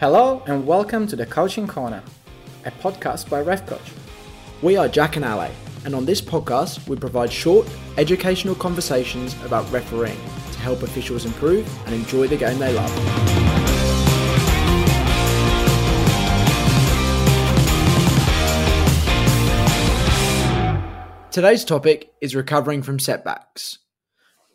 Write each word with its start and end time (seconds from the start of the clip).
Hello 0.00 0.42
and 0.46 0.66
welcome 0.66 1.06
to 1.06 1.14
the 1.14 1.26
Coaching 1.26 1.66
Corner, 1.66 2.02
a 2.64 2.70
podcast 2.70 3.28
by 3.28 3.42
Ref 3.42 3.66
Coach. 3.66 3.92
We 4.62 4.78
are 4.78 4.88
Jack 4.88 5.16
and 5.16 5.26
Ale, 5.26 5.50
and 5.84 5.94
on 5.94 6.06
this 6.06 6.22
podcast, 6.22 6.88
we 6.88 6.96
provide 6.96 7.30
short, 7.30 7.68
educational 7.98 8.54
conversations 8.54 9.34
about 9.44 9.70
refereeing 9.70 10.16
to 10.52 10.58
help 10.60 10.82
officials 10.82 11.26
improve 11.26 11.68
and 11.84 11.94
enjoy 11.94 12.28
the 12.28 12.38
game 12.38 12.58
they 12.58 12.72
love. 12.72 12.90
Today's 21.30 21.62
topic 21.62 22.10
is 22.22 22.34
recovering 22.34 22.80
from 22.80 22.98
setbacks. 22.98 23.80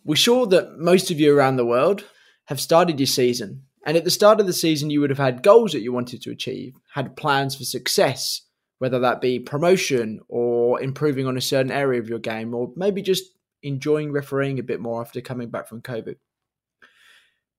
We're 0.03 0.15
sure 0.15 0.47
that 0.47 0.79
most 0.79 1.11
of 1.11 1.19
you 1.19 1.37
around 1.37 1.57
the 1.57 1.65
world 1.67 2.03
have 2.45 2.59
started 2.59 2.99
your 2.99 3.05
season 3.05 3.64
and 3.85 3.95
at 3.95 4.03
the 4.03 4.11
start 4.11 4.39
of 4.39 4.47
the 4.47 4.53
season, 4.53 4.89
you 4.89 4.99
would 4.99 5.11
have 5.11 5.19
had 5.19 5.43
goals 5.43 5.71
that 5.73 5.81
you 5.81 5.93
wanted 5.93 6.21
to 6.23 6.31
achieve, 6.31 6.75
had 6.93 7.15
plans 7.15 7.55
for 7.55 7.63
success, 7.63 8.41
whether 8.79 8.99
that 8.99 9.21
be 9.21 9.39
promotion 9.39 10.21
or 10.27 10.81
improving 10.81 11.27
on 11.27 11.37
a 11.37 11.41
certain 11.41 11.71
area 11.71 11.99
of 12.01 12.09
your 12.09 12.19
game, 12.19 12.55
or 12.55 12.73
maybe 12.75 13.03
just 13.03 13.23
enjoying 13.61 14.11
refereeing 14.11 14.57
a 14.57 14.63
bit 14.63 14.79
more 14.79 15.01
after 15.01 15.21
coming 15.21 15.49
back 15.49 15.67
from 15.67 15.83
COVID. 15.83 16.15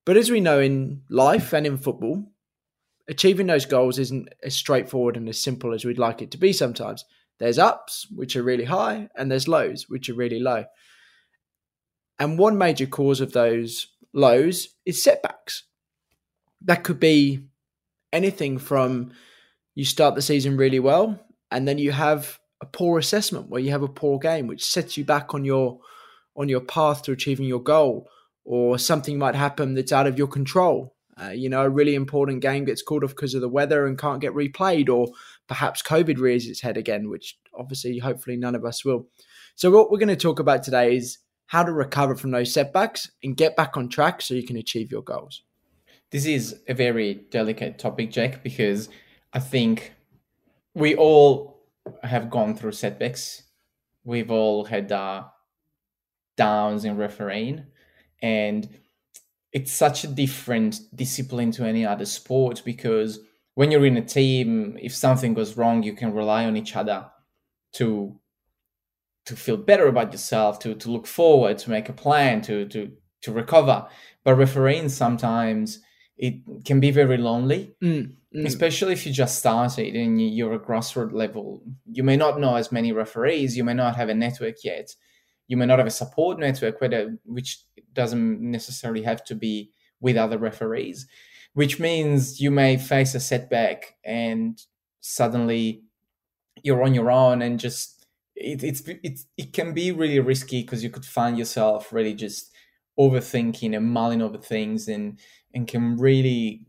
But 0.04 0.16
as 0.16 0.30
we 0.30 0.40
know 0.40 0.58
in 0.58 1.02
life 1.08 1.52
and 1.52 1.64
in 1.64 1.78
football, 1.78 2.24
achieving 3.08 3.46
those 3.46 3.64
goals 3.64 3.98
isn't 4.00 4.28
as 4.42 4.54
straightforward 4.56 5.16
and 5.16 5.28
as 5.28 5.38
simple 5.38 5.72
as 5.72 5.84
we'd 5.84 5.98
like 5.98 6.22
it 6.22 6.32
to 6.32 6.38
be 6.38 6.52
sometimes. 6.52 7.04
There's 7.38 7.58
ups, 7.58 8.06
which 8.12 8.34
are 8.34 8.42
really 8.42 8.64
high, 8.64 9.10
and 9.14 9.30
there's 9.30 9.46
lows, 9.46 9.86
which 9.88 10.08
are 10.08 10.14
really 10.14 10.40
low. 10.40 10.64
And 12.18 12.38
one 12.38 12.58
major 12.58 12.86
cause 12.86 13.20
of 13.20 13.32
those 13.32 13.88
lows 14.12 14.68
is 14.86 15.02
setbacks 15.02 15.64
that 16.62 16.84
could 16.84 17.00
be 17.00 17.40
anything 18.12 18.58
from 18.58 19.12
you 19.74 19.84
start 19.84 20.14
the 20.14 20.22
season 20.22 20.56
really 20.56 20.80
well 20.80 21.20
and 21.50 21.66
then 21.66 21.78
you 21.78 21.92
have 21.92 22.38
a 22.60 22.66
poor 22.66 22.98
assessment 22.98 23.48
where 23.48 23.60
you 23.60 23.70
have 23.70 23.82
a 23.82 23.88
poor 23.88 24.18
game 24.18 24.46
which 24.46 24.64
sets 24.64 24.96
you 24.96 25.04
back 25.04 25.34
on 25.34 25.44
your 25.44 25.78
on 26.36 26.48
your 26.48 26.60
path 26.60 27.02
to 27.02 27.12
achieving 27.12 27.46
your 27.46 27.62
goal 27.62 28.08
or 28.44 28.78
something 28.78 29.18
might 29.18 29.34
happen 29.34 29.74
that's 29.74 29.92
out 29.92 30.06
of 30.06 30.18
your 30.18 30.26
control. 30.26 30.94
Uh, 31.20 31.30
you 31.30 31.48
know 31.48 31.62
a 31.62 31.70
really 31.70 31.94
important 31.94 32.42
game 32.42 32.64
gets 32.64 32.82
called 32.82 33.02
off 33.02 33.10
because 33.10 33.34
of 33.34 33.40
the 33.40 33.48
weather 33.48 33.86
and 33.86 33.98
can't 33.98 34.20
get 34.20 34.34
replayed 34.34 34.90
or 34.90 35.08
perhaps 35.48 35.82
covid 35.82 36.18
rears 36.18 36.46
its 36.46 36.60
head 36.60 36.76
again 36.76 37.08
which 37.08 37.38
obviously 37.54 37.98
hopefully 37.98 38.36
none 38.36 38.54
of 38.54 38.64
us 38.64 38.84
will. 38.84 39.06
So 39.54 39.70
what 39.70 39.90
we're 39.90 39.98
going 39.98 40.08
to 40.08 40.16
talk 40.16 40.40
about 40.40 40.62
today 40.62 40.96
is 40.96 41.18
how 41.46 41.62
to 41.62 41.72
recover 41.72 42.16
from 42.16 42.32
those 42.32 42.52
setbacks 42.52 43.10
and 43.22 43.36
get 43.36 43.56
back 43.56 43.76
on 43.78 43.88
track 43.88 44.20
so 44.20 44.34
you 44.34 44.46
can 44.46 44.56
achieve 44.56 44.90
your 44.90 45.02
goals 45.02 45.42
this 46.10 46.26
is 46.26 46.60
a 46.68 46.74
very 46.74 47.14
delicate 47.30 47.78
topic, 47.78 48.10
Jack, 48.10 48.42
because 48.42 48.88
I 49.32 49.40
think 49.40 49.92
we 50.74 50.94
all 50.94 51.62
have 52.02 52.30
gone 52.30 52.54
through 52.56 52.72
setbacks. 52.72 53.42
We've 54.04 54.30
all 54.30 54.64
had 54.64 54.92
uh, 54.92 55.24
downs 56.36 56.84
in 56.84 56.96
refereeing, 56.96 57.66
and 58.22 58.68
it's 59.52 59.72
such 59.72 60.04
a 60.04 60.08
different 60.08 60.80
discipline 60.94 61.50
to 61.52 61.64
any 61.64 61.84
other 61.84 62.04
sport 62.04 62.62
because 62.64 63.20
when 63.54 63.70
you're 63.70 63.86
in 63.86 63.96
a 63.96 64.04
team, 64.04 64.76
if 64.80 64.94
something 64.94 65.34
goes 65.34 65.56
wrong, 65.56 65.82
you 65.82 65.94
can 65.94 66.12
rely 66.12 66.44
on 66.44 66.56
each 66.56 66.76
other 66.76 67.06
to 67.72 68.18
to 69.24 69.34
feel 69.34 69.56
better 69.56 69.88
about 69.88 70.12
yourself, 70.12 70.58
to 70.60 70.74
to 70.74 70.90
look 70.90 71.06
forward, 71.06 71.58
to 71.58 71.70
make 71.70 71.88
a 71.88 71.92
plan, 71.92 72.42
to 72.42 72.66
to 72.68 72.92
to 73.22 73.32
recover. 73.32 73.86
But 74.24 74.34
refereeing 74.36 74.88
sometimes 74.88 75.80
it 76.16 76.64
can 76.64 76.80
be 76.80 76.90
very 76.90 77.18
lonely, 77.18 77.74
mm, 77.82 78.10
mm. 78.34 78.46
especially 78.46 78.92
if 78.94 79.06
you 79.06 79.12
just 79.12 79.38
started 79.38 79.94
and 79.94 80.20
you're 80.20 80.54
a 80.54 80.58
grassroots 80.58 81.12
level. 81.12 81.62
You 81.90 82.02
may 82.02 82.16
not 82.16 82.40
know 82.40 82.56
as 82.56 82.72
many 82.72 82.92
referees, 82.92 83.56
you 83.56 83.64
may 83.64 83.74
not 83.74 83.96
have 83.96 84.08
a 84.08 84.14
network 84.14 84.64
yet, 84.64 84.94
you 85.48 85.56
may 85.56 85.66
not 85.66 85.78
have 85.78 85.86
a 85.86 85.90
support 85.90 86.38
network, 86.38 86.80
whether, 86.80 87.18
which 87.24 87.60
doesn't 87.92 88.40
necessarily 88.40 89.02
have 89.02 89.24
to 89.24 89.34
be 89.34 89.70
with 90.00 90.16
other 90.16 90.38
referees, 90.38 91.06
which 91.54 91.78
means 91.78 92.40
you 92.40 92.50
may 92.50 92.76
face 92.76 93.14
a 93.14 93.20
setback 93.20 93.96
and 94.04 94.62
suddenly 95.00 95.82
you're 96.62 96.82
on 96.82 96.94
your 96.94 97.10
own 97.10 97.42
and 97.42 97.60
just 97.60 98.06
it, 98.34 98.62
it's 98.64 98.82
it's 99.02 99.26
it 99.36 99.52
can 99.52 99.72
be 99.72 99.92
really 99.92 100.20
risky 100.20 100.62
because 100.62 100.82
you 100.82 100.90
could 100.90 101.04
find 101.04 101.38
yourself 101.38 101.92
really 101.92 102.14
just 102.14 102.52
overthinking 102.98 103.76
and 103.76 103.86
mulling 103.86 104.22
over 104.22 104.38
things 104.38 104.88
and 104.88 105.18
and 105.56 105.66
can 105.66 105.96
really 105.96 106.66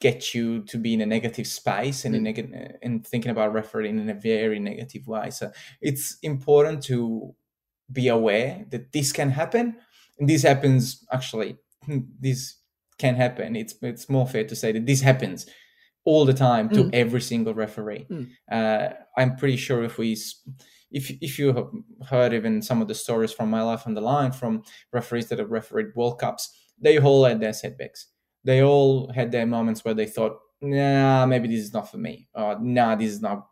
get 0.00 0.32
you 0.34 0.62
to 0.62 0.78
be 0.78 0.94
in 0.94 1.00
a 1.00 1.06
negative 1.06 1.46
space 1.46 2.04
and 2.04 2.14
mm. 2.14 2.18
in 2.18 2.24
neg- 2.24 2.78
and 2.82 3.06
thinking 3.06 3.30
about 3.30 3.52
refereeing 3.52 3.98
in 3.98 4.08
a 4.08 4.14
very 4.14 4.58
negative 4.58 5.06
way. 5.06 5.30
So 5.30 5.50
it's 5.80 6.18
important 6.22 6.82
to 6.84 7.34
be 7.92 8.08
aware 8.08 8.64
that 8.70 8.92
this 8.92 9.12
can 9.12 9.30
happen, 9.30 9.76
and 10.18 10.28
this 10.28 10.42
happens 10.42 11.04
actually. 11.12 11.58
This 12.20 12.56
can 12.98 13.14
happen. 13.14 13.56
It's 13.56 13.74
it's 13.82 14.08
more 14.08 14.26
fair 14.26 14.44
to 14.44 14.56
say 14.56 14.72
that 14.72 14.86
this 14.86 15.00
happens 15.00 15.46
all 16.04 16.24
the 16.24 16.34
time 16.34 16.68
to 16.70 16.84
mm. 16.84 16.90
every 16.92 17.20
single 17.20 17.54
referee. 17.54 18.06
Mm. 18.10 18.28
Uh, 18.50 18.94
I'm 19.16 19.36
pretty 19.36 19.56
sure 19.56 19.84
if 19.84 19.98
we 19.98 20.16
if 20.90 21.10
if 21.20 21.38
you 21.38 21.52
have 21.52 21.68
heard 22.08 22.32
even 22.32 22.62
some 22.62 22.82
of 22.82 22.88
the 22.88 22.94
stories 22.94 23.32
from 23.32 23.50
my 23.50 23.62
life 23.62 23.86
on 23.86 23.94
the 23.94 24.00
line 24.00 24.32
from 24.32 24.62
referees 24.92 25.28
that 25.28 25.38
have 25.38 25.50
refereed 25.50 25.94
World 25.94 26.18
Cups, 26.18 26.50
they 26.80 26.98
all 26.98 27.24
had 27.24 27.40
their 27.40 27.52
setbacks. 27.52 28.08
They 28.44 28.62
all 28.62 29.12
had 29.12 29.32
their 29.32 29.46
moments 29.46 29.84
where 29.84 29.94
they 29.94 30.06
thought, 30.06 30.38
nah, 30.60 31.26
maybe 31.26 31.48
this 31.48 31.64
is 31.64 31.72
not 31.72 31.90
for 31.90 31.98
me, 31.98 32.28
or 32.34 32.58
nah, 32.60 32.94
this 32.94 33.10
is 33.10 33.20
not 33.20 33.46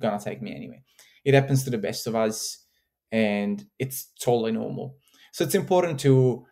gonna 0.00 0.20
take 0.20 0.42
me 0.42 0.54
anyway. 0.54 0.82
It 1.24 1.34
happens 1.34 1.64
to 1.64 1.70
the 1.70 1.78
best 1.78 2.06
of 2.06 2.14
us, 2.16 2.64
and 3.10 3.64
it's 3.78 4.10
totally 4.20 4.52
normal. 4.52 4.96
So 5.32 5.44
it's 5.44 5.54
important 5.54 6.00
to 6.00 6.46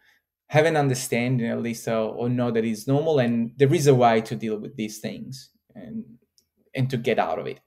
have 0.48 0.66
an 0.66 0.76
understanding 0.76 1.46
at 1.48 1.62
least, 1.62 1.86
uh, 1.88 2.08
or 2.08 2.28
know 2.28 2.50
that 2.50 2.64
it's 2.64 2.86
normal, 2.86 3.18
and 3.18 3.52
there 3.56 3.72
is 3.72 3.86
a 3.86 3.94
way 3.94 4.20
to 4.22 4.36
deal 4.36 4.58
with 4.58 4.76
these 4.76 4.98
things, 4.98 5.50
and 5.74 6.04
and 6.74 6.88
to 6.90 6.96
get 6.96 7.18
out 7.18 7.38
of 7.38 7.46
it. 7.46 7.60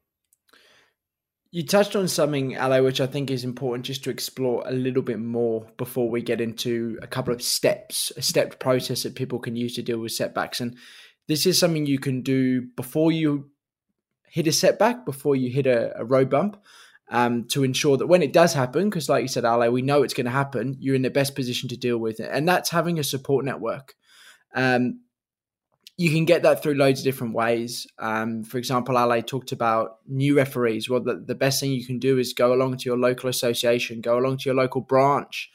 You 1.56 1.64
touched 1.64 1.96
on 1.96 2.08
something, 2.08 2.54
Ale, 2.54 2.84
which 2.84 3.00
I 3.00 3.06
think 3.06 3.30
is 3.30 3.44
important 3.44 3.86
just 3.86 4.04
to 4.06 4.10
explore 4.10 4.64
a 4.66 4.72
little 4.72 5.04
bit 5.04 5.20
more 5.20 5.68
before 5.78 6.10
we 6.10 6.24
get 6.24 6.42
into 6.42 6.98
a 7.04 7.06
couple 7.06 7.32
of 7.32 7.44
steps, 7.44 8.12
a 8.18 8.24
stepped 8.24 8.58
process 8.58 9.04
that 9.04 9.14
people 9.14 9.38
can 9.38 9.56
use 9.56 9.76
to 9.76 9.84
deal 9.84 10.00
with 10.00 10.14
setbacks. 10.14 10.60
And 10.60 10.76
this 11.28 11.46
is 11.46 11.60
something 11.60 11.86
you 11.86 12.00
can 12.00 12.24
do 12.24 12.64
before 12.76 13.12
you 13.12 13.52
hit 14.26 14.48
a 14.48 14.52
setback, 14.52 15.06
before 15.06 15.36
you 15.36 15.52
hit 15.52 15.68
a, 15.68 15.96
a 15.96 16.04
road 16.04 16.32
bump, 16.32 16.60
um, 17.12 17.46
to 17.50 17.64
ensure 17.64 17.98
that 17.98 18.08
when 18.08 18.24
it 18.24 18.34
does 18.34 18.56
happen, 18.56 18.90
because 18.90 19.08
like 19.08 19.22
you 19.22 19.28
said, 19.28 19.46
Ale, 19.46 19.72
we 19.72 19.84
know 19.84 20.02
it's 20.02 20.16
going 20.16 20.26
to 20.26 20.32
happen, 20.32 20.76
you're 20.80 20.96
in 20.96 21.04
the 21.04 21.12
best 21.12 21.36
position 21.36 21.70
to 21.70 21.78
deal 21.78 22.00
with 22.00 22.20
it. 22.20 22.32
And 22.34 22.48
that's 22.48 22.72
having 22.72 22.98
a 22.98 23.04
support 23.04 23.46
network. 23.46 23.94
Um, 24.56 25.02
you 25.98 26.10
can 26.10 26.26
get 26.26 26.42
that 26.44 26.64
through 26.64 26.74
loads 26.74 27.02
of 27.02 27.04
different 27.04 27.34
ways. 27.34 27.86
Um, 28.00 28.44
for 28.44 28.58
example, 28.58 28.98
Ale 28.98 29.22
talked 29.22 29.52
about 29.52 30.00
new 30.08 30.36
referees. 30.36 30.90
Well, 30.90 31.02
the, 31.02 31.16
the 31.16 31.36
best 31.36 31.60
thing 31.60 31.72
you 31.72 31.86
can 31.86 32.00
do 32.00 32.18
is 32.18 32.34
go 32.34 32.54
along 32.54 32.78
to 32.78 32.90
your 32.90 32.98
local 32.98 33.30
association, 33.30 34.02
go 34.02 34.18
along 34.18 34.38
to 34.38 34.46
your 34.46 34.56
local 34.56 34.82
branch, 34.82 35.52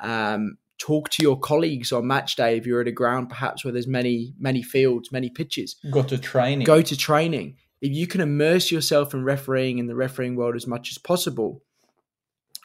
um, 0.00 0.58
talk 0.78 1.08
to 1.10 1.22
your 1.22 1.38
colleagues 1.38 1.92
on 1.92 2.06
match 2.06 2.36
day 2.36 2.56
if 2.56 2.66
you're 2.66 2.80
at 2.80 2.88
a 2.88 2.92
ground 2.92 3.30
perhaps 3.30 3.64
where 3.64 3.72
there's 3.72 3.86
many 3.86 4.34
many 4.38 4.62
fields, 4.62 5.12
many 5.12 5.30
pitches. 5.30 5.76
Go 5.90 6.02
to 6.02 6.18
training. 6.18 6.66
Go 6.66 6.82
to 6.82 6.96
training. 6.96 7.56
If 7.80 7.92
you 7.92 8.06
can 8.06 8.20
immerse 8.20 8.72
yourself 8.72 9.14
in 9.14 9.22
refereeing 9.22 9.78
in 9.78 9.86
the 9.86 9.94
refereeing 9.94 10.34
world 10.34 10.56
as 10.56 10.66
much 10.66 10.90
as 10.90 10.98
possible, 10.98 11.62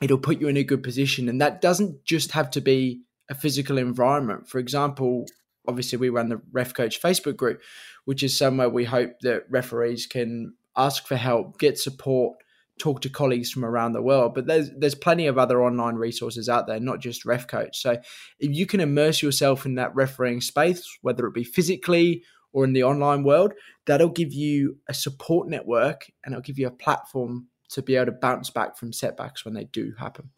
it'll 0.02 0.18
put 0.18 0.42
you 0.42 0.48
in 0.48 0.58
a 0.58 0.64
good 0.64 0.82
position. 0.82 1.30
And 1.30 1.40
that 1.40 1.62
doesn't 1.62 2.04
just 2.04 2.32
have 2.32 2.50
to 2.52 2.62
be 2.62 3.02
a 3.30 3.36
physical 3.36 3.78
environment. 3.78 4.50
For 4.50 4.58
example, 4.58 5.28
obviously 5.68 5.98
we 5.98 6.10
run 6.10 6.30
the 6.30 6.42
Ref 6.52 6.74
Coach 6.74 7.02
Facebook 7.02 7.36
group, 7.36 7.62
which 8.06 8.24
is 8.24 8.38
somewhere 8.38 8.70
we 8.70 8.86
hope 8.86 9.20
that 9.22 9.44
referees 9.50 10.06
can 10.06 10.54
ask 10.76 11.06
for 11.08 11.16
help, 11.16 11.60
get 11.60 11.78
support, 11.78 12.38
talk 12.80 13.02
to 13.02 13.10
colleagues 13.10 13.52
from 13.52 13.64
around 13.64 13.94
the 13.94 14.02
world. 14.02 14.34
But 14.34 14.48
there's 14.48 14.72
there's 14.78 14.96
plenty 14.96 15.28
of 15.28 15.38
other 15.38 15.62
online 15.64 15.96
resources 15.96 16.50
out 16.50 16.68
there, 16.68 16.80
not 16.80 17.00
just 17.00 17.26
Ref 17.26 17.48
Coach. 17.48 17.82
So 17.82 17.98
if 18.40 18.56
you 18.56 18.66
can 18.66 18.80
immerse 18.80 19.22
yourself 19.22 19.66
in 19.66 19.76
that 19.76 19.96
refereeing 19.96 20.42
space, 20.42 20.98
whether 21.02 21.26
it 21.28 21.34
be 21.34 21.44
physically 21.44 22.24
or 22.54 22.66
in 22.66 22.74
the 22.74 22.84
online 22.84 23.24
world, 23.24 23.54
that'll 23.86 24.10
give 24.10 24.34
you 24.34 24.78
a 24.90 24.94
support 24.94 25.48
network 25.48 26.12
and 26.24 26.34
it'll 26.34 26.42
give 26.42 26.60
you 26.60 26.68
a 26.68 26.72
platform 26.72 27.48
to 27.70 27.82
be 27.82 27.96
able 27.96 28.08
to 28.08 28.12
bounce 28.12 28.50
back 28.50 28.78
from 28.78 28.92
setbacks 28.92 29.46
when 29.46 29.54
they 29.54 29.64
do 29.64 29.94
happen. 29.98 30.30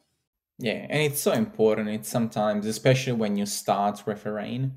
Yeah, 0.59 0.85
and 0.89 1.01
it's 1.01 1.19
so 1.19 1.31
important. 1.31 1.89
It's 1.89 2.09
sometimes, 2.09 2.67
especially 2.67 3.13
when 3.13 3.35
you 3.35 3.45
start 3.47 4.03
refereeing, 4.05 4.73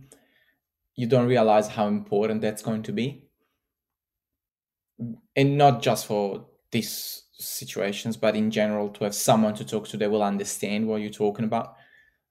you 0.96 1.06
don't 1.06 1.26
realize 1.26 1.68
how 1.68 1.86
important 1.86 2.40
that's 2.40 2.62
going 2.62 2.82
to 2.82 2.92
be 2.92 3.22
and 5.36 5.58
not 5.58 5.82
just 5.82 6.06
for 6.06 6.46
these 6.72 7.24
situations 7.32 8.16
but 8.16 8.34
in 8.34 8.50
general 8.50 8.88
to 8.88 9.04
have 9.04 9.14
someone 9.14 9.54
to 9.54 9.64
talk 9.64 9.86
to 9.86 9.96
that 9.96 10.10
will 10.10 10.22
understand 10.22 10.86
what 10.86 11.00
you're 11.00 11.10
talking 11.10 11.44
about 11.44 11.76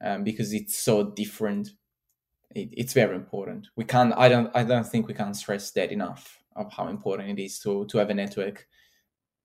um, 0.03 0.23
because 0.23 0.53
it's 0.53 0.77
so 0.77 1.11
different 1.11 1.69
it, 2.55 2.69
it's 2.71 2.93
very 2.93 3.15
important. 3.15 3.67
We 3.75 3.83
can't. 3.83 4.13
I 4.17 4.29
don't. 4.29 4.49
I 4.55 4.63
don't 4.63 4.87
think 4.87 5.07
we 5.07 5.13
can 5.13 5.33
stress 5.33 5.71
that 5.71 5.91
enough 5.91 6.39
of 6.55 6.71
how 6.71 6.87
important 6.87 7.37
it 7.37 7.43
is 7.43 7.59
to 7.59 7.85
to 7.85 7.97
have 7.99 8.09
a 8.09 8.13
network. 8.13 8.65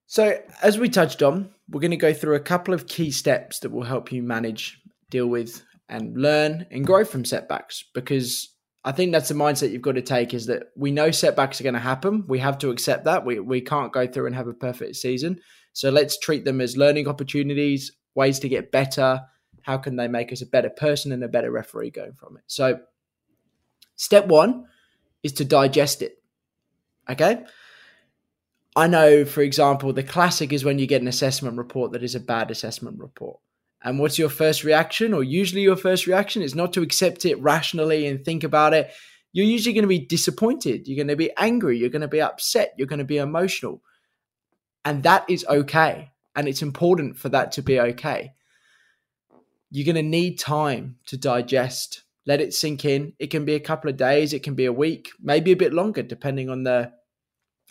So, 0.06 0.40
as 0.62 0.78
we 0.78 0.88
touched 0.88 1.22
on, 1.22 1.50
we're 1.69 1.81
going 1.81 1.90
to 1.90 1.96
go 1.96 2.14
through 2.14 2.37
a 2.37 2.40
couple 2.40 2.72
of 2.72 2.87
key 2.87 3.11
steps 3.11 3.58
that 3.61 3.70
will 3.70 3.84
help 3.84 4.11
you 4.11 4.22
manage, 4.22 4.81
deal 5.11 5.26
with, 5.26 5.62
and 5.88 6.17
learn 6.17 6.67
and 6.70 6.87
grow 6.87 7.05
from 7.05 7.25
setbacks. 7.25 7.84
Because 7.94 8.49
I 8.82 8.93
think 8.93 9.12
that's 9.12 9.29
the 9.29 9.35
mindset 9.35 9.73
you've 9.73 9.82
got 9.82 9.97
to 9.97 10.03
take: 10.03 10.32
is 10.32 10.47
that 10.47 10.71
we 10.77 10.91
know 10.91 11.11
setbacks 11.11 11.61
are 11.61 11.65
going 11.65 11.75
to 11.75 11.81
happen. 11.81 12.25
We 12.27 12.38
have 12.38 12.59
to 12.59 12.71
accept 12.71 13.05
that. 13.05 13.25
We 13.25 13.38
we 13.41 13.61
can't 13.61 13.93
go 13.93 14.06
through 14.06 14.27
and 14.27 14.35
have 14.35 14.49
a 14.49 14.55
perfect 14.55 14.97
season. 14.97 15.41
So 15.73 15.91
let's 15.91 16.19
treat 16.19 16.44
them 16.44 16.61
as 16.61 16.77
learning 16.77 17.06
opportunities, 17.06 17.93
ways 18.15 18.38
to 18.41 18.49
get 18.49 18.73
better. 18.73 19.23
How 19.62 19.77
can 19.77 19.97
they 19.97 20.09
make 20.09 20.32
us 20.32 20.43
a 20.43 20.47
better 20.47 20.71
person 20.71 21.12
and 21.12 21.23
a 21.23 21.29
better 21.29 21.50
referee 21.50 21.91
going 21.91 22.15
from 22.15 22.37
it? 22.37 22.43
So, 22.47 22.81
step 23.97 24.27
one 24.27 24.67
is 25.23 25.32
to 25.35 25.44
digest 25.44 26.03
it. 26.03 26.23
Okay. 27.09 27.44
I 28.77 28.87
know, 28.87 29.25
for 29.25 29.43
example, 29.43 29.93
the 29.93 30.03
classic 30.03 30.53
is 30.53 30.65
when 30.65 30.79
you 30.79 30.87
get 30.87 31.03
an 31.03 31.09
assessment 31.09 31.59
report 31.59 31.93
that 31.93 32.03
is 32.03 32.15
a 32.15 32.21
bad 32.21 32.50
assessment 32.50 32.99
report. 32.99 33.41
And 33.82 33.99
what's 33.99 34.19
your 34.19 34.29
first 34.29 34.62
reaction? 34.62 35.15
Or 35.15 35.23
usually 35.23 35.62
your 35.62 35.77
first 35.77 36.06
reaction 36.06 36.43
is 36.43 36.55
not 36.55 36.73
to 36.75 36.82
accept 36.82 37.25
it 37.25 37.41
rationally 37.41 38.06
and 38.06 38.25
think 38.25 38.44
about 38.44 38.75
it. 38.75 38.91
You're 39.32 39.47
usually 39.47 39.73
going 39.73 39.82
to 39.85 39.88
be 39.88 39.99
disappointed. 39.99 40.87
You're 40.87 40.97
going 40.97 41.09
to 41.09 41.17
be 41.17 41.31
angry. 41.37 41.79
You're 41.79 41.88
going 41.88 42.03
to 42.03 42.09
be 42.09 42.21
upset. 42.21 42.75
You're 42.77 42.87
going 42.87 42.99
to 42.99 43.05
be 43.05 43.19
emotional. 43.19 43.82
And 44.85 45.03
that 45.05 45.29
is 45.29 45.47
okay. 45.49 46.11
And 46.35 46.49
it's 46.49 46.62
important 46.62 47.17
for 47.17 47.29
that 47.31 47.53
to 47.53 47.62
be 47.62 47.81
okay. 47.81 48.32
You're 49.71 49.87
going 49.87 49.97
to 49.97 50.03
need 50.03 50.38
time 50.38 50.97
to 51.06 51.17
digest. 51.17 52.03
Let 52.27 52.41
it 52.41 52.55
sink 52.55 52.85
in. 52.85 53.15
It 53.19 53.29
can 53.29 53.44
be 53.44 53.55
a 53.55 53.61
couple 53.61 53.88
of 53.88 53.97
days, 53.97 54.32
it 54.32 54.43
can 54.43 54.55
be 54.55 54.67
a 54.67 54.73
week, 54.73 55.11
maybe 55.21 55.53
a 55.53 55.56
bit 55.56 55.73
longer, 55.73 56.03
depending 56.03 56.50
on 56.50 56.65
the 56.65 56.93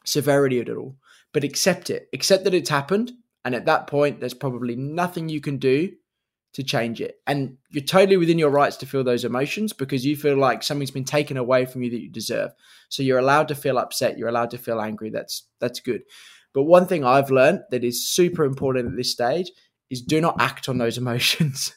severity 0.06 0.60
of 0.60 0.68
it 0.70 0.76
all. 0.76 0.98
But 1.34 1.44
accept 1.44 1.90
it. 1.90 2.08
Accept 2.14 2.46
that 2.46 2.54
it's 2.54 2.70
happened. 2.70 3.12
And 3.46 3.56
at 3.56 3.66
that 3.66 3.88
point, 3.88 4.20
there's 4.20 4.34
probably 4.34 4.76
nothing 4.76 5.30
you 5.30 5.42
can 5.42 5.58
do 5.58 5.92
to 6.54 6.64
change 6.64 7.00
it. 7.00 7.16
And 7.28 7.58
you're 7.70 7.84
totally 7.84 8.18
within 8.18 8.40
your 8.40 8.50
rights 8.50 8.78
to 8.78 8.86
feel 8.86 9.04
those 9.04 9.24
emotions 9.24 9.72
because 9.72 10.06
you 10.06 10.16
feel 10.16 10.38
like 10.38 10.64
something's 10.64 10.92
been 10.92 11.06
taken 11.06 11.38
away 11.38 11.66
from 11.66 11.84
you 11.84 11.92
that 11.92 12.02
you 12.02 12.10
deserve. 12.10 12.52
So 12.90 13.04
you're 13.04 13.20
allowed 13.20 13.50
to 13.50 13.56
feel 13.56 13.78
upset, 13.78 14.18
you're 14.18 14.30
allowed 14.30 14.52
to 14.52 14.58
feel 14.58 14.82
angry. 14.82 15.10
That's 15.10 15.48
that's 15.60 15.80
good. 15.80 16.02
But 16.54 16.64
one 16.64 16.88
thing 16.88 17.06
I've 17.06 17.30
learned 17.30 17.62
that 17.70 17.84
is 17.84 18.10
super 18.10 18.44
important 18.44 18.88
at 18.88 18.98
this 18.98 19.12
stage 19.12 19.52
is 19.90 20.02
do 20.02 20.20
not 20.20 20.42
act 20.42 20.68
on 20.68 20.80
those 20.80 20.98
emotions. 21.04 21.76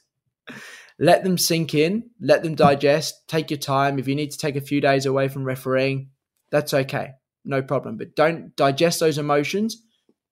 let 0.99 1.25
them 1.25 1.37
sink 1.37 1.75
in, 1.75 2.11
let 2.21 2.43
them 2.43 2.55
digest, 2.55 3.29
take 3.29 3.51
your 3.51 3.59
time. 3.59 3.99
If 3.99 4.09
you 4.09 4.15
need 4.15 4.31
to 4.31 4.39
take 4.39 4.57
a 4.57 4.61
few 4.61 4.81
days 4.81 5.05
away 5.05 5.29
from 5.29 5.45
refereeing, 5.45 6.11
that's 6.51 6.73
okay. 6.73 7.13
No 7.45 7.61
problem. 7.61 7.97
But 7.97 8.15
don't 8.17 8.55
digest 8.57 9.01
those 9.01 9.19
emotions, 9.19 9.83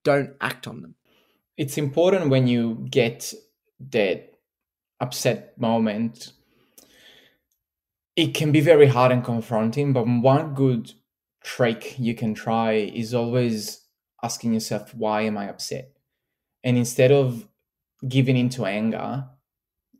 don't 0.05 0.31
act 0.41 0.67
on 0.67 0.81
them. 0.81 0.95
It's 1.61 1.77
important 1.77 2.31
when 2.31 2.47
you 2.47 2.87
get 2.91 3.35
that 3.91 4.33
upset 4.99 5.61
moment. 5.61 6.33
It 8.17 8.33
can 8.33 8.51
be 8.51 8.63
very 8.63 8.87
hard 8.87 9.13
and 9.13 9.23
confronting, 9.23 9.93
but 9.93 10.07
one 10.07 10.55
good 10.55 10.95
trick 11.45 11.99
you 11.99 12.15
can 12.15 12.33
try 12.33 12.73
is 12.73 13.13
always 13.13 13.83
asking 14.23 14.55
yourself, 14.55 14.95
why 14.95 15.21
am 15.21 15.37
I 15.37 15.51
upset? 15.51 15.93
And 16.65 16.79
instead 16.79 17.13
of 17.13 17.47
giving 18.09 18.39
into 18.39 18.65
anger, 18.65 19.27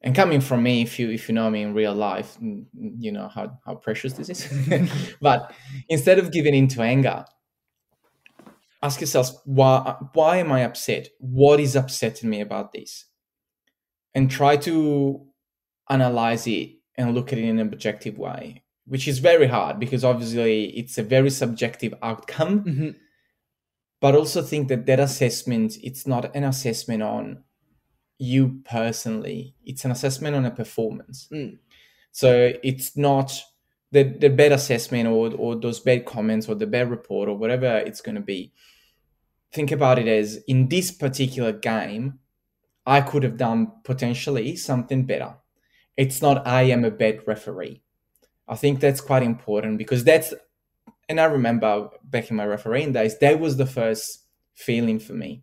and 0.01 0.15
coming 0.15 0.41
from 0.41 0.63
me, 0.63 0.81
if 0.81 0.99
you 0.99 1.11
if 1.11 1.29
you 1.29 1.35
know 1.35 1.51
me 1.51 1.61
in 1.61 1.75
real 1.75 1.95
life, 1.95 2.39
you 2.41 3.13
know 3.13 3.29
how, 3.29 3.59
how 3.67 3.75
precious 3.75 4.15
this 4.15 4.31
is. 4.31 4.49
but 5.21 5.53
instead 5.91 6.19
of 6.19 6.33
giving 6.33 6.55
into 6.55 6.81
anger, 6.81 7.27
ask 8.83 9.01
yourself 9.01 9.31
why 9.45 9.97
why 10.13 10.39
am 10.39 10.53
I 10.53 10.63
upset? 10.65 11.09
What 11.19 11.61
is 11.61 11.77
upsetting 11.77 12.31
me 12.31 12.41
about 12.41 12.73
this? 12.73 13.07
And 14.15 14.31
try 14.31 14.57
to 14.59 15.27
analyze 15.89 16.47
it 16.47 16.71
and 16.97 17.15
look 17.15 17.33
at 17.33 17.39
it 17.39 17.45
in 17.45 17.59
an 17.59 17.73
objective 17.73 18.19
way, 18.19 18.65
which 18.87 19.07
is 19.07 19.19
very 19.19 19.47
hard 19.47 19.79
because 19.79 20.05
obviously 20.05 20.77
it's 20.77 20.99
a 20.99 21.03
very 21.03 21.31
subjective 21.31 21.95
outcome. 22.03 22.65
Mm-hmm 22.65 22.91
but 24.01 24.15
also 24.15 24.43
think 24.43 24.69
that 24.69 24.87
that 24.87 24.99
assessment 24.99 25.77
it's 25.83 26.07
not 26.07 26.35
an 26.35 26.45
assessment 26.45 27.03
on 27.03 27.43
you 28.19 28.61
personally 28.65 29.55
it's 29.65 29.85
an 29.85 29.91
assessment 29.91 30.35
on 30.35 30.45
a 30.45 30.51
performance 30.51 31.29
mm. 31.33 31.57
so 32.13 32.53
it's 32.63 32.97
not 32.97 33.43
the, 33.93 34.05
the 34.05 34.29
bad 34.29 34.53
assessment 34.53 35.09
or, 35.09 35.33
or 35.35 35.57
those 35.57 35.81
bad 35.81 36.05
comments 36.05 36.49
or 36.49 36.55
the 36.55 36.67
bad 36.67 36.91
report 36.91 37.29
or 37.29 37.37
whatever 37.37 37.79
it's 37.79 38.01
going 38.01 38.15
to 38.15 38.21
be 38.21 38.53
think 39.53 39.73
about 39.73 39.99
it 39.99 40.07
as 40.07 40.37
in 40.47 40.69
this 40.69 40.91
particular 40.91 41.53
game 41.53 42.19
i 42.87 43.01
could 43.01 43.23
have 43.23 43.37
done 43.37 43.73
potentially 43.85 44.55
something 44.57 45.05
better 45.05 45.35
it's 45.97 46.23
not 46.23 46.47
i 46.47 46.63
am 46.63 46.85
a 46.85 46.91
bad 46.91 47.19
referee 47.27 47.83
i 48.47 48.55
think 48.55 48.79
that's 48.79 49.01
quite 49.01 49.23
important 49.23 49.77
because 49.77 50.05
that's 50.05 50.33
and 51.11 51.21
I 51.21 51.25
remember 51.25 51.89
back 52.05 52.31
in 52.31 52.37
my 52.37 52.47
refereeing 52.47 52.93
days, 52.93 53.19
that 53.19 53.41
was 53.41 53.57
the 53.57 53.67
first 53.67 54.27
feeling 54.55 55.01
for 55.01 55.13
me. 55.13 55.43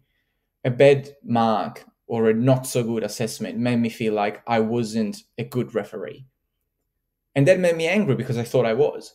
A 0.63 0.71
bad 0.71 1.13
mark 1.25 1.83
or 2.07 2.29
a 2.29 2.33
not 2.33 2.65
so 2.65 2.85
good 2.85 3.03
assessment 3.03 3.57
made 3.57 3.75
me 3.75 3.89
feel 3.89 4.13
like 4.13 4.41
I 4.47 4.61
wasn't 4.61 5.23
a 5.38 5.44
good 5.44 5.75
referee. 5.75 6.25
And 7.37 7.47
that 7.47 7.59
made 7.59 7.77
me 7.77 7.87
angry 7.87 8.15
because 8.15 8.39
I 8.39 8.43
thought 8.43 8.65
I 8.65 8.73
was. 8.73 9.13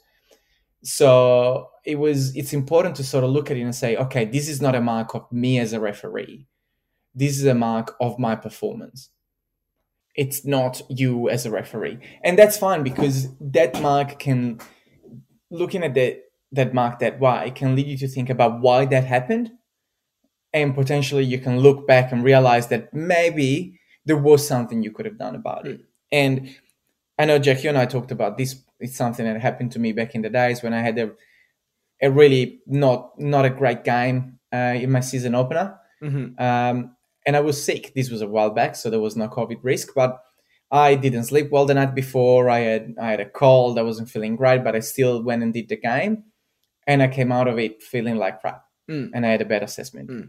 So 0.85 1.71
it 1.85 1.97
was 1.97 2.37
it's 2.37 2.53
important 2.53 2.95
to 2.97 3.05
sort 3.05 3.25
of 3.25 3.31
look 3.31 3.51
at 3.51 3.57
it 3.57 3.63
and 3.63 3.75
say, 3.75 3.97
okay, 3.97 4.25
this 4.25 4.49
is 4.49 4.63
not 4.63 4.77
a 4.77 4.81
mark 4.81 5.17
of 5.17 5.31
me 5.33 5.59
as 5.59 5.73
a 5.73 5.81
referee. 5.81 6.47
This 7.17 7.37
is 7.37 7.45
a 7.47 7.55
mark 7.55 7.97
of 8.01 8.21
my 8.21 8.37
performance. 8.37 9.11
It's 10.15 10.45
not 10.45 10.83
you 10.89 11.29
as 11.31 11.47
a 11.47 11.51
referee. 11.51 11.99
And 12.23 12.39
that's 12.39 12.57
fine 12.57 12.85
because 12.85 13.27
that 13.41 13.83
mark 13.83 14.21
can 14.21 14.61
looking 15.51 15.83
at 15.83 15.95
that 15.95 16.21
that 16.53 16.73
mark 16.73 17.01
that 17.01 17.19
why 17.19 17.51
can 17.51 17.75
lead 17.75 17.89
you 17.89 17.99
to 17.99 18.09
think 18.09 18.31
about 18.31 18.61
why 18.61 18.85
that 18.85 19.05
happened 19.05 19.51
and 20.53 20.77
potentially 20.77 21.25
you 21.25 21.39
can 21.39 21.59
look 21.59 21.89
back 21.89 22.13
and 22.13 22.23
realize 22.23 22.69
that 22.69 22.95
maybe 22.95 23.81
there 24.05 24.17
was 24.17 24.47
something 24.47 24.83
you 24.83 24.93
could 24.93 25.07
have 25.07 25.19
done 25.19 25.35
about 25.35 25.67
it 25.67 25.79
hmm. 25.79 25.87
and 26.13 26.55
i 27.19 27.25
know 27.25 27.39
jack 27.39 27.63
you 27.63 27.69
and 27.69 27.79
i 27.79 27.87
talked 27.87 28.11
about 28.11 28.37
this 28.37 28.63
it's 28.81 28.97
something 28.97 29.25
that 29.25 29.41
happened 29.41 29.73
to 29.73 29.79
me 29.79 29.93
back 29.93 30.15
in 30.15 30.23
the 30.23 30.31
days 30.31 30.63
when 30.63 30.75
i 30.75 30.81
had 30.81 30.99
a, 30.99 31.11
a 32.03 32.11
really 32.11 32.61
not 32.67 33.19
not 33.19 33.45
a 33.45 33.51
great 33.51 33.85
game 33.85 34.39
uh, 34.53 34.75
in 34.77 34.91
my 34.91 35.01
season 35.01 35.35
opener 35.35 35.79
mm-hmm. 36.03 36.43
um, 36.43 36.95
and 37.27 37.37
i 37.37 37.41
was 37.41 37.63
sick 37.63 37.93
this 37.95 38.11
was 38.11 38.23
a 38.23 38.29
while 38.29 38.51
back 38.51 38.77
so 38.77 38.91
there 38.91 39.01
was 39.01 39.17
no 39.17 39.29
covid 39.29 39.59
risk 39.63 39.89
but 39.95 40.23
I 40.75 40.95
didn't 40.95 41.25
sleep 41.25 41.51
well 41.51 41.67
the 41.67 41.75
night 41.75 41.95
before. 41.95 42.49
I 42.49 42.61
had 42.61 42.95
I 42.99 43.11
had 43.11 43.21
a 43.21 43.29
cold. 43.29 43.79
I 43.79 43.83
wasn't 43.83 44.09
feeling 44.09 44.37
great, 44.37 44.65
but 44.65 44.75
I 44.75 44.81
still 44.81 45.23
went 45.23 45.43
and 45.43 45.53
did 45.53 45.69
the 45.69 45.77
game 45.77 46.25
and 46.87 47.03
I 47.03 47.09
came 47.09 47.33
out 47.33 47.49
of 47.49 47.59
it 47.59 47.83
feeling 47.83 48.17
like 48.17 48.41
crap, 48.41 48.65
mm. 48.91 49.11
and 49.15 49.25
I 49.25 49.31
had 49.31 49.43
a 49.43 49.47
bad 49.47 49.63
assessment. 49.63 50.11
Mm. 50.11 50.29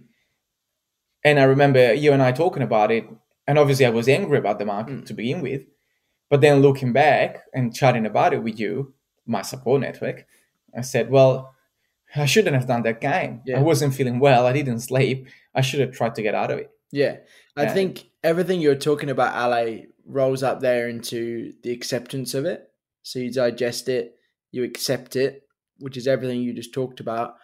And 1.24 1.40
I 1.40 1.44
remember 1.44 1.94
you 1.94 2.12
and 2.14 2.22
I 2.22 2.32
talking 2.32 2.64
about 2.64 2.92
it, 2.92 3.06
and 3.48 3.58
obviously 3.58 3.86
I 3.86 3.90
was 3.90 4.08
angry 4.08 4.38
about 4.38 4.60
the 4.60 4.66
market 4.66 4.96
mm. 4.96 5.06
to 5.06 5.14
begin 5.14 5.42
with, 5.42 5.64
but 6.34 6.42
then 6.42 6.64
looking 6.64 6.94
back 6.94 7.44
and 7.54 7.76
chatting 7.76 8.08
about 8.08 8.34
it 8.34 8.42
with 8.42 8.60
you, 8.60 8.96
my 9.28 9.44
support 9.44 9.82
network, 9.82 10.26
I 10.76 10.82
said, 10.82 11.12
well, 11.12 11.54
I 12.16 12.26
shouldn't 12.26 12.56
have 12.56 12.66
done 12.66 12.82
that 12.82 13.02
game. 13.02 13.44
Yeah. 13.46 13.60
I 13.60 13.62
wasn't 13.62 13.94
feeling 13.94 14.18
well. 14.18 14.48
I 14.48 14.52
didn't 14.52 14.80
sleep. 14.80 15.28
I 15.54 15.62
should 15.62 15.80
have 15.80 15.92
tried 15.92 16.16
to 16.16 16.24
get 16.24 16.34
out 16.34 16.50
of 16.50 16.58
it. 16.58 16.72
Yeah. 16.92 17.18
I 17.56 17.68
think 17.68 18.06
everything 18.24 18.62
you're 18.62 18.74
talking 18.74 19.12
about, 19.12 19.36
Ale, 19.36 19.84
rolls 20.08 20.42
up 20.42 20.60
there 20.60 20.90
into 20.90 21.54
the 21.62 21.72
acceptance 21.72 22.34
of 22.34 22.46
it. 22.46 22.68
So 23.04 23.20
you 23.20 23.32
digest 23.32 23.88
it, 23.88 24.16
you 24.52 24.64
accept 24.64 25.16
it, 25.16 25.44
which 25.78 25.98
is 25.98 26.08
everything 26.08 26.42
you 26.42 26.52
just 26.52 26.74
talked 26.74 27.00
about, 27.00 27.36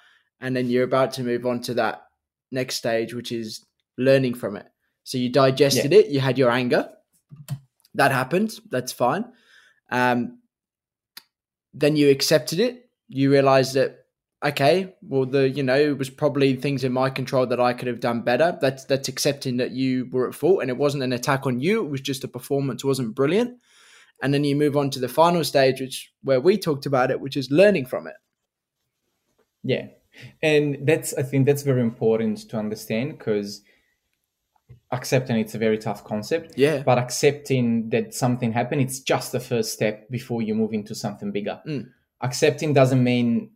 and 0.41 0.55
then 0.55 0.67
you're 0.67 0.83
about 0.83 1.13
to 1.13 1.23
move 1.23 1.45
on 1.45 1.61
to 1.61 1.75
that 1.75 2.07
next 2.51 2.77
stage, 2.77 3.13
which 3.13 3.31
is 3.31 3.63
learning 3.99 4.33
from 4.33 4.55
it. 4.55 4.65
So 5.03 5.19
you 5.19 5.31
digested 5.31 5.91
yeah. 5.91 5.99
it, 5.99 6.07
you 6.07 6.21
had 6.21 6.39
your 6.39 6.49
anger, 6.49 6.89
that 7.95 8.11
happened, 8.11 8.53
that's 8.69 8.91
fine. 8.91 9.25
Um, 9.91 10.39
then 11.73 11.95
you 11.95 12.09
accepted 12.09 12.59
it, 12.59 12.89
you 13.07 13.31
realized 13.31 13.73
that 13.75 13.97
okay, 14.45 14.95
well 15.01 15.25
the 15.25 15.49
you 15.49 15.63
know 15.63 15.77
it 15.77 15.97
was 15.97 16.09
probably 16.09 16.55
things 16.55 16.83
in 16.83 16.93
my 16.93 17.09
control 17.09 17.45
that 17.47 17.59
I 17.59 17.73
could 17.73 17.87
have 17.87 17.99
done 17.99 18.21
better. 18.21 18.57
That's 18.61 18.85
that's 18.85 19.07
accepting 19.07 19.57
that 19.57 19.71
you 19.71 20.07
were 20.11 20.27
at 20.27 20.35
fault 20.35 20.61
and 20.61 20.69
it 20.69 20.77
wasn't 20.77 21.03
an 21.03 21.13
attack 21.13 21.45
on 21.45 21.59
you. 21.59 21.83
It 21.85 21.89
was 21.89 22.01
just 22.01 22.23
a 22.23 22.27
performance 22.27 22.83
wasn't 22.83 23.15
brilliant 23.15 23.57
and 24.21 24.33
then 24.33 24.43
you 24.43 24.55
move 24.55 24.75
on 24.75 24.89
to 24.89 24.99
the 24.99 25.07
final 25.07 25.43
stage 25.43 25.79
which 25.79 26.11
where 26.23 26.39
we 26.39 26.57
talked 26.57 26.85
about 26.85 27.11
it 27.11 27.19
which 27.19 27.37
is 27.37 27.51
learning 27.51 27.85
from 27.85 28.07
it 28.07 28.15
yeah 29.63 29.87
and 30.41 30.77
that's 30.83 31.13
i 31.15 31.23
think 31.23 31.45
that's 31.45 31.63
very 31.63 31.81
important 31.81 32.49
to 32.49 32.57
understand 32.57 33.17
because 33.17 33.61
accepting 34.91 35.37
it's 35.37 35.55
a 35.55 35.59
very 35.59 35.77
tough 35.77 36.03
concept. 36.03 36.53
Yeah. 36.57 36.81
But 36.83 36.97
accepting 36.97 37.89
that 37.89 38.13
something 38.13 38.51
happened, 38.51 38.81
it's 38.81 38.99
just 38.99 39.31
the 39.31 39.39
first 39.39 39.73
step 39.73 40.09
before 40.09 40.41
you 40.41 40.55
move 40.55 40.73
into 40.73 40.95
something 40.95 41.31
bigger. 41.31 41.61
Mm. 41.67 41.89
Accepting 42.21 42.73
doesn't 42.73 43.03
mean, 43.03 43.51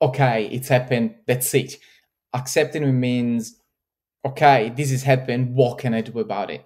okay, 0.00 0.46
it's 0.46 0.68
happened, 0.68 1.16
that's 1.26 1.52
it. 1.54 1.76
Accepting 2.32 2.98
means, 2.98 3.60
okay, 4.24 4.72
this 4.74 4.90
has 4.90 5.02
happened, 5.02 5.54
what 5.54 5.78
can 5.78 5.94
I 5.94 6.02
do 6.02 6.18
about 6.20 6.50
it? 6.50 6.64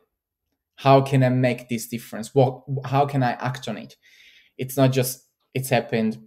How 0.77 1.01
can 1.01 1.23
I 1.23 1.29
make 1.29 1.69
this 1.69 1.89
difference? 1.89 2.35
What 2.35 2.63
how 2.87 3.05
can 3.05 3.23
I 3.23 3.33
act 3.33 3.69
on 3.69 3.77
it? 3.77 3.97
It's 4.57 4.79
not 4.79 4.93
just 4.93 5.27
it's 5.53 5.69
happened, 5.69 6.19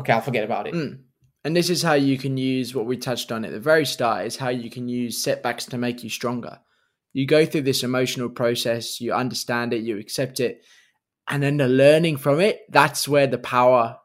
okay, 0.00 0.12
I'll 0.12 0.20
forget 0.20 0.44
about 0.44 0.66
it. 0.66 0.74
Mm. 0.74 1.02
And 1.44 1.56
this 1.56 1.70
is 1.70 1.82
how 1.82 1.94
you 1.94 2.18
can 2.18 2.36
use 2.36 2.74
what 2.74 2.86
we 2.86 2.96
touched 2.96 3.32
on 3.32 3.44
at 3.44 3.52
the 3.52 3.60
very 3.60 3.86
start 3.86 4.26
is 4.26 4.36
how 4.36 4.48
you 4.48 4.68
can 4.68 4.88
use 4.88 5.22
setbacks 5.22 5.64
to 5.66 5.78
make 5.78 6.02
you 6.02 6.10
stronger. 6.10 6.58
You 7.12 7.26
go 7.26 7.44
through 7.44 7.62
this 7.62 7.82
emotional 7.82 8.28
process, 8.28 9.00
you 9.00 9.12
understand 9.12 9.72
it, 9.72 9.82
you 9.82 9.98
accept 9.98 10.40
it, 10.40 10.62
and 11.28 11.42
then 11.42 11.56
the 11.56 11.68
learning 11.68 12.18
from 12.18 12.40
it, 12.40 12.60
that's 12.70 13.08
where 13.08 13.26
the 13.26 13.38
power 13.38 13.98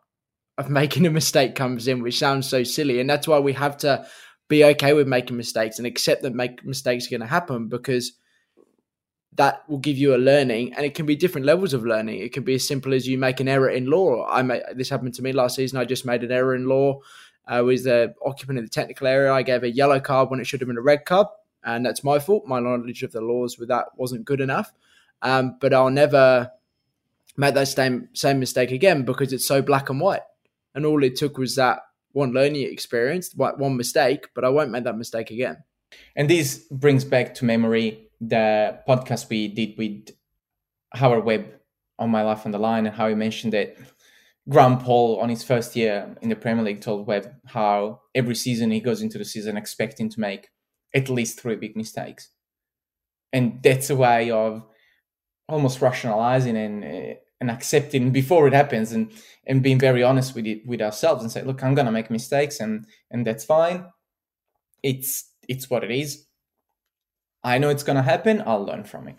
of 0.58 0.70
making 0.82 1.06
a 1.06 1.12
mistake 1.12 1.56
comes 1.56 1.88
in, 1.88 2.02
which 2.02 2.20
sounds 2.20 2.48
so 2.48 2.64
silly. 2.64 3.00
And 3.00 3.10
that's 3.10 3.28
why 3.28 3.40
we 3.40 3.54
have 3.54 3.78
to 3.78 4.06
be 4.48 4.64
okay 4.64 4.94
with 4.94 5.08
making 5.08 5.38
mistakes 5.38 5.78
and 5.78 5.88
accept 5.88 6.22
that 6.22 6.34
make 6.34 6.64
mistakes 6.64 7.08
are 7.08 7.12
going 7.12 7.22
to 7.22 7.28
happen 7.28 7.68
because 7.68 8.14
that 9.34 9.68
will 9.68 9.80
give 9.80 9.98
you 9.98 10.16
a 10.16 10.18
learning 10.18 10.74
and 10.74 10.86
it 10.86 10.94
can 10.94 11.06
be 11.06 11.16
different 11.16 11.46
levels 11.46 11.74
of 11.74 11.86
learning. 11.86 12.22
It 12.22 12.32
can 12.32 12.44
be 12.44 12.56
as 12.56 12.68
simple 12.68 12.94
as 12.94 13.08
you 13.08 13.18
make 13.18 13.40
an 13.40 13.50
error 13.50 13.70
in 13.70 13.88
law. 13.88 14.26
I 14.30 14.44
made 14.44 14.62
this 14.76 14.90
happened 14.90 15.16
to 15.16 15.22
me 15.22 15.34
last 15.34 15.56
season. 15.56 15.78
I 15.78 15.84
just 15.86 16.06
made 16.06 16.24
an 16.24 16.32
error 16.32 16.56
in 16.56 16.68
law 16.68 17.02
uh, 17.48 17.56
I 17.56 17.62
was 17.62 17.84
the 17.84 18.14
occupant 18.26 18.58
in 18.58 18.66
the 18.66 18.70
technical 18.70 19.08
area. 19.08 19.32
I 19.32 19.44
gave 19.44 19.64
a 19.64 19.72
yellow 19.72 20.00
card 20.00 20.30
when 20.30 20.40
it 20.40 20.48
should 20.48 20.62
have 20.62 20.68
been 20.68 20.78
a 20.78 20.82
red 20.82 21.06
card 21.06 21.28
and 21.66 21.86
that's 21.86 22.04
my 22.04 22.20
fault. 22.20 22.46
My 22.46 22.60
knowledge 22.60 23.04
of 23.04 23.12
the 23.12 23.22
laws 23.22 23.58
with 23.58 23.70
that 23.70 23.88
wasn't 23.98 24.26
good 24.26 24.40
enough. 24.40 24.72
Um, 25.22 25.58
but 25.60 25.74
i'll 25.74 25.90
never 25.90 26.52
make 27.38 27.56
that 27.56 27.68
same 27.68 28.10
same 28.14 28.40
mistake 28.40 28.72
again 28.72 29.04
because 29.04 29.34
it's 29.34 29.48
so 29.48 29.62
black 29.62 29.90
and 29.90 30.00
white. 30.00 30.22
And 30.74 30.86
all 30.86 31.04
it 31.04 31.16
took 31.16 31.38
was 31.38 31.56
that 31.56 31.80
one 32.12 32.32
learning 32.32 32.62
experience 32.72 33.34
one 33.36 33.76
mistake 33.76 34.28
but 34.34 34.46
i 34.46 34.50
won't 34.50 34.72
make 34.72 34.84
that 34.86 34.98
mistake 34.98 35.32
again. 35.32 35.64
And 36.16 36.30
this 36.30 36.66
brings 36.70 37.04
back 37.04 37.34
to 37.36 37.46
memory 37.46 38.10
the 38.22 38.80
podcast 38.88 39.30
we 39.30 39.48
did 39.48 39.78
with 39.78 40.10
Howard 40.94 41.26
Webb 41.26 41.46
on 42.00 42.10
My 42.10 42.22
Life 42.22 42.46
on 42.46 42.52
the 42.52 42.60
Line 42.60 42.86
and 42.86 42.96
how 42.96 43.08
he 43.08 43.16
mentioned 43.16 43.54
that 43.54 43.78
Graham 44.48 44.78
Poll 44.78 45.20
on 45.20 45.30
his 45.30 45.44
first 45.44 45.76
year 45.76 46.16
in 46.22 46.30
the 46.30 46.36
Premier 46.36 46.64
League 46.64 46.82
told 46.82 47.08
Webb 47.08 47.34
how 47.46 48.02
every 48.14 48.36
season 48.36 48.72
he 48.72 48.80
goes 48.80 49.02
into 49.02 49.18
the 49.18 49.26
season 49.26 49.58
expecting 49.58 50.10
to 50.10 50.20
make 50.20 50.50
at 50.96 51.10
least 51.10 51.40
three 51.40 51.56
big 51.56 51.76
mistakes. 51.76 52.30
And 53.32 53.62
that's 53.62 53.90
a 53.90 53.96
way 53.96 54.32
of 54.32 54.64
almost 55.48 55.82
rationalizing 55.82 56.58
and 56.58 56.84
uh, 56.84 57.16
and 57.42 57.52
accepting 57.52 58.12
before 58.12 58.48
it 58.48 58.54
happens 58.54 58.92
and 58.94 59.12
and 59.46 59.62
being 59.62 59.78
very 59.78 60.02
honest 60.02 60.34
with 60.34 60.48
it 60.48 60.66
with 60.66 60.82
ourselves 60.82 61.22
and 61.22 61.32
say 61.32 61.44
look 61.44 61.62
i'm 61.64 61.76
to 61.86 61.92
make 61.92 62.10
mistakes 62.10 62.60
and 62.60 62.88
and 63.12 63.28
that's 63.28 63.46
fine 63.46 63.86
it's 64.82 65.30
it's 65.48 65.70
what 65.70 65.84
it 65.84 65.92
is 65.92 66.26
I 67.46 67.60
know 67.60 67.70
it's 67.70 67.84
to 67.96 68.02
happen. 68.02 68.42
I'll 68.44 68.66
learn 68.66 68.84
from 68.84 69.08
it. 69.08 69.18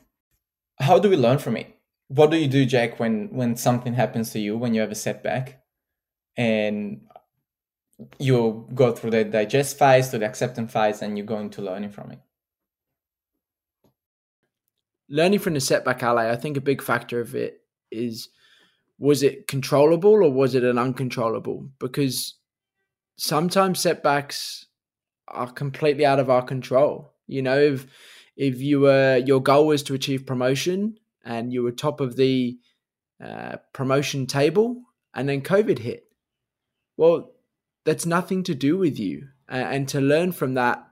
How 0.81 0.99
do 0.99 1.09
we 1.09 1.17
learn 1.17 1.39
from 1.39 1.57
it? 1.57 1.79
What 2.09 2.33
do 2.33 2.37
you 2.37 2.49
do, 2.49 2.67
Jack, 2.67 2.99
when 2.99 3.29
when 3.31 3.57
something 3.57 3.95
happens 3.95 4.33
to 4.33 4.41
you, 4.41 4.59
when 4.59 4.75
you 4.75 4.81
have 4.81 4.91
a 4.91 4.97
setback, 4.97 5.63
and 6.37 7.03
you 8.19 8.69
go 8.75 8.93
through 8.93 9.11
the 9.11 9.25
digest 9.25 9.79
phase 9.79 10.09
to 10.09 10.19
the 10.19 10.27
acceptance 10.27 10.73
phase, 10.73 11.03
and 11.03 11.17
you 11.17 11.25
go 11.25 11.39
into 11.39 11.63
learning 11.63 11.91
from 11.91 12.13
it? 12.13 12.21
Learning 15.09 15.39
from 15.39 15.55
the 15.55 15.61
setback, 15.61 16.03
Ale, 16.03 16.19
I 16.19 16.37
think 16.37 16.57
a 16.57 16.61
big 16.61 16.83
factor 16.83 17.21
of 17.21 17.35
it 17.35 17.61
is 17.91 18.29
was 18.99 19.23
it 19.23 19.47
controllable 19.47 20.15
or 20.25 20.33
was 20.33 20.55
it 20.55 20.65
an 20.65 20.79
uncontrollable? 20.79 21.69
Because 21.79 22.35
sometimes 23.17 23.81
setbacks 23.81 24.67
are 25.29 25.53
completely 25.53 26.07
out 26.07 26.19
of 26.19 26.31
our 26.31 26.43
control. 26.43 27.13
You 27.27 27.43
know, 27.43 27.59
if 27.59 27.87
if 28.37 28.61
you 28.61 28.81
were 28.81 29.17
your 29.25 29.43
goal 29.43 29.67
was 29.67 29.83
to 29.85 29.95
achieve 29.95 30.27
promotion 30.27 30.99
and 31.25 31.53
you 31.53 31.63
were 31.63 31.73
top 31.73 32.01
of 32.01 32.17
the 32.17 32.59
uh, 33.23 33.57
promotion 33.73 34.27
table 34.27 34.83
and 35.15 35.29
then 35.29 35.41
covid 35.41 35.79
hit 35.79 36.05
well 36.97 37.31
that's 37.87 38.05
nothing 38.05 38.43
to 38.43 38.55
do 38.55 38.77
with 38.77 38.99
you 38.99 39.29
and 39.49 39.89
to 39.89 40.01
learn 40.01 40.33
from 40.33 40.55
that 40.55 40.87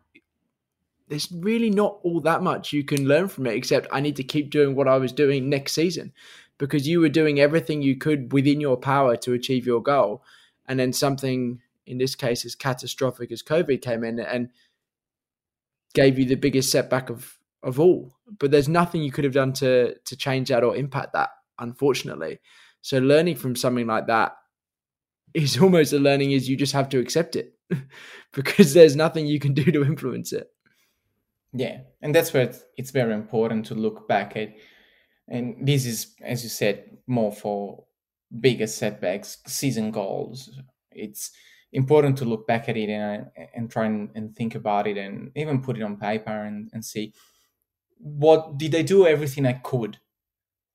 there's 1.09 1.31
really 1.31 1.69
not 1.69 1.99
all 2.03 2.21
that 2.21 2.43
much 2.43 2.73
you 2.73 2.83
can 2.83 3.07
learn 3.07 3.29
from 3.29 3.47
it 3.47 3.55
except 3.55 3.87
i 3.93 4.01
need 4.01 4.17
to 4.17 4.25
keep 4.25 4.49
doing 4.49 4.75
what 4.75 4.89
i 4.89 4.97
was 4.97 5.13
doing 5.13 5.51
next 5.51 5.73
season 5.73 6.13
because 6.57 6.89
you 6.89 7.01
were 7.01 7.11
doing 7.11 7.39
everything 7.39 7.83
you 7.83 7.97
could 7.97 8.33
within 8.33 8.61
your 8.61 8.79
power 8.79 9.17
to 9.17 9.35
achieve 9.35 9.67
your 9.67 9.83
goal 9.83 10.23
and 10.67 10.81
then 10.81 10.93
something 10.93 11.61
in 11.85 11.99
this 11.99 12.15
case 12.15 12.47
as 12.47 12.55
catastrophic 12.55 13.31
as 13.31 13.43
covid 13.43 13.83
came 13.83 14.03
in 14.03 14.19
and 14.19 14.49
gave 15.95 16.19
you 16.19 16.25
the 16.25 16.35
biggest 16.37 16.71
setback 16.71 17.11
of 17.11 17.39
of 17.65 17.81
all. 17.81 18.15
But 18.39 18.51
there's 18.51 18.69
nothing 18.69 19.03
you 19.03 19.11
could 19.11 19.25
have 19.25 19.33
done 19.33 19.55
to 19.55 19.95
to 19.99 20.17
change 20.17 20.49
that 20.49 20.63
or 20.63 20.77
impact 20.77 21.15
that, 21.15 21.31
unfortunately. 21.59 22.41
So 22.83 22.99
learning 22.99 23.37
from 23.37 23.57
something 23.57 23.87
like 23.87 24.07
that 24.07 24.37
is 25.35 25.61
almost 25.61 25.93
a 25.93 25.99
learning 25.99 26.33
is 26.33 26.49
you 26.49 26.57
just 26.57 26.73
have 26.73 26.89
to 26.91 26.99
accept 26.99 27.37
it 27.37 27.55
because 28.33 28.73
there's 28.73 28.97
nothing 28.97 29.27
you 29.27 29.41
can 29.41 29.53
do 29.53 29.65
to 29.65 29.85
influence 29.85 30.33
it. 30.33 30.49
Yeah, 31.53 31.81
and 32.03 32.15
that's 32.15 32.33
where 32.33 32.53
it's 32.77 32.91
very 32.91 33.15
important 33.15 33.67
to 33.67 33.75
look 33.75 34.09
back 34.09 34.37
at. 34.37 34.55
And 35.29 35.67
this 35.67 35.87
is, 35.87 36.15
as 36.23 36.43
you 36.43 36.51
said, 36.51 36.99
more 37.07 37.33
for 37.33 37.85
bigger 38.41 38.67
setbacks, 38.67 39.39
season 39.47 39.91
goals. 39.91 40.51
It's 40.91 41.31
important 41.73 42.19
to 42.19 42.25
look 42.25 42.47
back 42.47 42.69
at 42.69 42.77
it 42.77 42.89
and, 42.89 43.27
and 43.55 43.71
try 43.71 43.87
and, 43.87 44.11
and 44.15 44.35
think 44.35 44.55
about 44.55 44.87
it 44.87 44.97
and 44.97 45.31
even 45.37 45.63
put 45.63 45.77
it 45.77 45.83
on 45.83 45.97
paper 45.97 46.31
and, 46.31 46.71
and 46.73 46.85
see 46.85 47.15
what 47.99 48.59
did 48.59 48.75
I 48.75 48.83
do 48.83 49.07
everything 49.07 49.47
I 49.47 49.55
could 49.55 49.99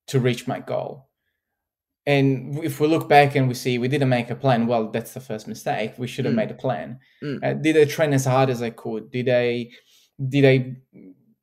to 0.08 0.18
reach 0.18 0.46
my 0.46 0.60
goal. 0.60 1.09
And 2.06 2.64
if 2.64 2.80
we 2.80 2.88
look 2.88 3.08
back 3.08 3.36
and 3.36 3.46
we 3.46 3.54
see 3.54 3.78
we 3.78 3.88
didn't 3.88 4.08
make 4.08 4.30
a 4.30 4.34
plan, 4.34 4.66
well, 4.66 4.90
that's 4.90 5.14
the 5.14 5.20
first 5.20 5.46
mistake. 5.46 5.94
We 5.98 6.06
should 6.06 6.24
have 6.24 6.32
mm. 6.32 6.38
made 6.38 6.50
a 6.50 6.54
plan. 6.54 6.98
Mm. 7.22 7.44
Uh, 7.44 7.54
did 7.54 7.76
I 7.76 7.84
train 7.84 8.12
as 8.12 8.24
hard 8.24 8.50
as 8.50 8.62
I 8.62 8.70
could? 8.70 9.10
Did 9.10 9.28
I 9.28 9.68
did 10.28 10.44
I 10.44 10.76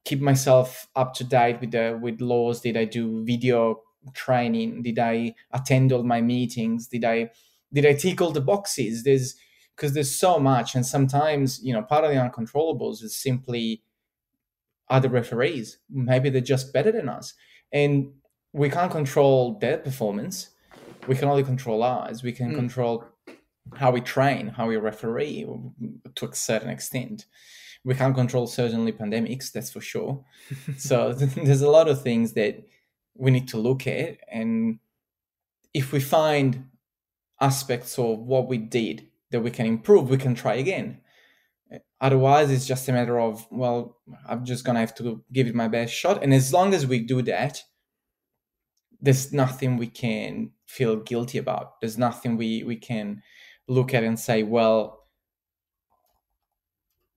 keep 0.04 0.20
myself 0.20 0.88
up 0.96 1.14
to 1.16 1.24
date 1.24 1.60
with 1.62 1.72
the 1.72 2.00
with 2.02 2.22
laws? 2.22 2.62
Did 2.62 2.76
I 2.76 2.86
do 2.86 3.24
video 3.24 3.82
training? 4.14 4.82
Did 4.82 5.00
I 5.00 5.36
attend 5.52 5.92
all 5.92 6.04
my 6.04 6.22
meetings? 6.22 6.88
Did 6.88 7.06
I 7.06 7.30
did 7.72 7.86
I 7.86 7.94
tick 7.94 8.20
all 8.20 8.32
the 8.32 8.42
boxes? 8.42 9.04
There's 9.04 9.36
because 9.78 9.94
there's 9.94 10.14
so 10.14 10.40
much 10.40 10.76
and 10.76 10.86
sometimes 10.86 11.64
you 11.64 11.72
know 11.72 11.84
part 11.84 12.04
of 12.04 12.10
the 12.10 12.18
uncontrollables 12.18 13.04
is 13.04 13.16
simply 13.16 13.84
other 14.90 15.10
referees 15.10 15.78
maybe 15.90 16.30
they're 16.30 16.42
just 16.42 16.74
better 16.74 16.92
than 16.92 17.08
us 17.08 17.34
and 17.72 18.12
we 18.54 18.70
can't 18.70 18.92
control 18.92 19.58
their 19.60 19.78
performance 19.78 20.50
we 21.08 21.16
can 21.16 21.28
only 21.28 21.44
control 21.44 21.84
ours 21.84 22.24
we 22.24 22.32
can 22.32 22.52
mm. 22.52 22.56
control 22.56 23.06
how 23.76 23.92
we 23.92 24.02
train 24.02 24.48
how 24.48 24.68
we 24.68 24.78
referee 24.78 25.46
to 26.16 26.26
a 26.26 26.36
certain 26.36 26.70
extent 26.70 27.26
we 27.84 27.94
can't 27.94 28.16
control 28.16 28.48
certainly 28.48 28.92
pandemics 28.92 29.52
that's 29.52 29.72
for 29.72 29.82
sure 29.82 30.24
so 30.78 31.14
there's 31.14 31.62
a 31.62 31.70
lot 31.70 31.88
of 31.88 32.02
things 32.02 32.34
that 32.34 32.64
we 33.16 33.32
need 33.32 33.48
to 33.48 33.58
look 33.58 33.88
at 33.88 34.18
and 34.32 34.80
if 35.74 35.92
we 35.92 36.00
find 36.00 36.66
aspects 37.40 37.98
of 38.00 38.20
what 38.20 38.48
we 38.48 38.58
did 38.58 39.08
that 39.32 39.42
we 39.42 39.52
can 39.52 39.66
improve, 39.66 40.10
we 40.10 40.18
can 40.18 40.36
try 40.36 40.56
again. 40.56 41.00
Otherwise, 42.00 42.50
it's 42.50 42.66
just 42.66 42.88
a 42.88 42.94
matter 42.94 43.20
of, 43.20 43.46
well, 43.52 43.98
I'm 44.28 44.46
just 44.46 44.64
going 44.64 44.76
to 44.76 44.80
have 44.80 44.96
to 44.96 45.24
give 45.32 45.48
it 45.48 45.56
my 45.56 45.68
best 45.68 45.94
shot. 45.94 46.24
And 46.24 46.34
as 46.34 46.54
long 46.54 46.74
as 46.74 46.86
we 46.86 47.00
do 47.00 47.22
that, 47.24 47.64
there's 49.02 49.32
nothing 49.32 49.78
we 49.78 49.88
can 49.88 50.52
feel 50.66 50.98
guilty 50.98 51.38
about. 51.38 51.80
There's 51.80 51.98
nothing 51.98 52.38
we, 52.38 52.64
we 52.64 52.76
can 52.76 53.22
look 53.68 53.94
at 53.94 54.04
and 54.04 54.20
say, 54.20 54.44
well, 54.44 55.06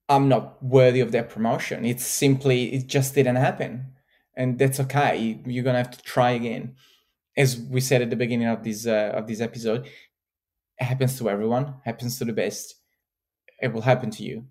I'm 0.08 0.28
not 0.28 0.62
worthy 0.62 1.00
of 1.00 1.12
that 1.12 1.30
promotion. 1.30 1.84
It's 1.84 2.04
simply, 2.04 2.74
it 2.74 2.86
just 2.86 3.14
didn't 3.14 3.36
happen. 3.36 3.92
And 4.36 4.58
that's 4.58 4.80
okay. 4.80 5.40
You're 5.46 5.64
to 5.64 5.72
have 5.74 5.90
to 5.92 6.02
try 6.02 6.32
again. 6.32 6.74
As 7.36 7.56
we 7.56 7.80
said 7.80 8.02
at 8.02 8.10
the 8.10 8.16
beginning 8.16 8.48
of 8.48 8.64
this, 8.64 8.86
uh, 8.86 9.12
of 9.14 9.26
this 9.26 9.40
episode, 9.40 9.86
it 10.78 10.84
happens 10.84 11.16
to 11.18 11.30
everyone, 11.30 11.74
happens 11.84 12.18
to 12.18 12.24
the 12.24 12.32
best. 12.32 12.74
It 13.60 13.72
will 13.72 13.82
happen 13.82 14.10
to 14.10 14.22
you. 14.22 14.46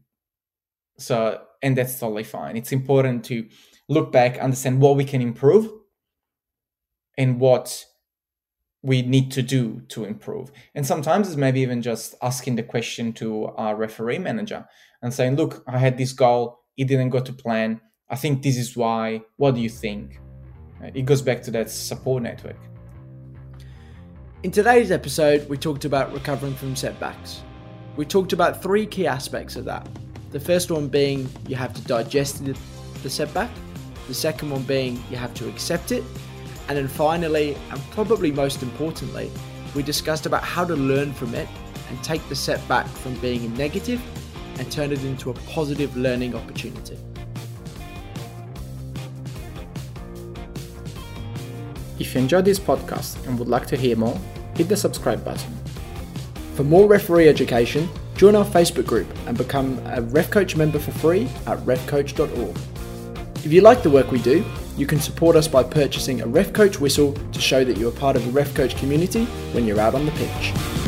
So, 0.97 1.41
and 1.61 1.77
that's 1.77 1.99
totally 1.99 2.23
fine. 2.23 2.55
It's 2.55 2.71
important 2.71 3.25
to 3.25 3.47
look 3.89 4.11
back, 4.11 4.37
understand 4.37 4.79
what 4.79 4.95
we 4.95 5.03
can 5.03 5.21
improve 5.21 5.71
and 7.19 7.37
what 7.39 7.85
we 8.81 9.01
need 9.01 9.29
to 9.29 9.41
do 9.41 9.81
to 9.89 10.05
improve. 10.05 10.53
And 10.73 10.87
sometimes 10.87 11.27
it's 11.27 11.35
maybe 11.35 11.59
even 11.59 11.81
just 11.81 12.15
asking 12.21 12.55
the 12.55 12.63
question 12.63 13.11
to 13.13 13.47
our 13.57 13.75
referee 13.75 14.19
manager 14.19 14.65
and 15.01 15.13
saying, 15.13 15.35
look, 15.35 15.61
I 15.67 15.77
had 15.77 15.97
this 15.97 16.13
goal, 16.13 16.61
it 16.77 16.85
didn't 16.87 17.09
go 17.09 17.19
to 17.19 17.33
plan. 17.33 17.81
I 18.09 18.15
think 18.15 18.41
this 18.41 18.57
is 18.57 18.77
why. 18.77 19.21
What 19.35 19.55
do 19.55 19.61
you 19.61 19.69
think? 19.69 20.21
Uh, 20.81 20.91
it 20.95 21.05
goes 21.05 21.21
back 21.21 21.43
to 21.43 21.51
that 21.51 21.69
support 21.69 22.23
network. 22.23 22.55
In 24.43 24.51
today's 24.51 24.89
episode, 24.89 25.47
we 25.49 25.57
talked 25.57 25.83
about 25.83 26.13
recovering 26.13 26.55
from 26.55 26.73
setbacks. 26.73 27.41
We 27.97 28.05
talked 28.05 28.31
about 28.31 28.63
three 28.63 28.85
key 28.85 29.07
aspects 29.07 29.57
of 29.57 29.65
that. 29.65 29.89
The 30.31 30.39
first 30.39 30.71
one 30.71 30.87
being 30.87 31.27
you 31.49 31.57
have 31.57 31.73
to 31.73 31.81
digest 31.81 32.45
the, 32.45 32.57
the 33.03 33.09
setback, 33.09 33.51
the 34.07 34.13
second 34.13 34.51
one 34.51 34.63
being 34.63 35.03
you 35.11 35.17
have 35.17 35.33
to 35.33 35.49
accept 35.49 35.91
it, 35.91 36.03
and 36.69 36.77
then 36.77 36.87
finally, 36.87 37.57
and 37.71 37.81
probably 37.91 38.31
most 38.31 38.61
importantly, 38.61 39.31
we 39.75 39.81
discussed 39.81 40.27
about 40.27 40.43
how 40.43 40.63
to 40.63 40.75
learn 40.75 41.11
from 41.13 41.33
it 41.33 41.47
and 41.89 42.03
take 42.03 42.27
the 42.29 42.35
setback 42.35 42.87
from 42.87 43.15
being 43.15 43.43
a 43.43 43.49
negative 43.57 43.99
and 44.59 44.71
turn 44.71 44.91
it 44.91 45.03
into 45.03 45.31
a 45.31 45.33
positive 45.33 45.97
learning 45.97 46.35
opportunity. 46.35 46.97
If 51.97 52.13
you 52.13 52.21
enjoyed 52.21 52.45
this 52.45 52.59
podcast 52.59 53.25
and 53.25 53.37
would 53.39 53.49
like 53.49 53.65
to 53.67 53.75
hear 53.75 53.95
more, 53.95 54.17
hit 54.55 54.69
the 54.69 54.77
subscribe 54.77 55.25
button. 55.25 55.51
For 56.53 56.63
more 56.63 56.87
referee 56.87 57.27
education, 57.27 57.89
join 58.15 58.35
our 58.35 58.45
Facebook 58.45 58.85
group 58.85 59.07
and 59.25 59.35
become 59.35 59.79
a 59.79 60.01
RefCoach 60.01 60.55
member 60.55 60.77
for 60.77 60.91
free 60.91 61.23
at 61.47 61.57
refcoach.org. 61.59 62.55
If 63.37 63.51
you 63.51 63.61
like 63.61 63.81
the 63.81 63.89
work 63.89 64.11
we 64.11 64.19
do, 64.19 64.45
you 64.79 64.87
can 64.87 64.99
support 64.99 65.35
us 65.35 65.45
by 65.45 65.61
purchasing 65.61 66.21
a 66.21 66.25
RefCoach 66.25 66.79
whistle 66.79 67.11
to 67.33 67.41
show 67.41 67.65
that 67.65 67.77
you're 67.77 67.91
part 67.91 68.15
of 68.15 68.23
the 68.23 68.31
RefCoach 68.31 68.77
community 68.79 69.25
when 69.51 69.65
you're 69.65 69.79
out 69.79 69.93
on 69.93 70.05
the 70.05 70.11
pitch. 70.13 70.78